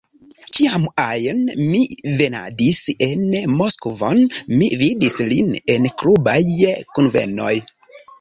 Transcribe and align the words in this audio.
Kiam 0.57 0.85
ajn 1.01 1.41
mi 1.73 1.81
venadis 2.21 2.79
en 3.07 3.21
Moskvon, 3.59 4.21
mi 4.61 4.71
vidis 4.83 5.19
lin 5.33 5.53
en 5.75 5.87
klubaj 6.01 6.35
kunvenoj. 6.97 7.53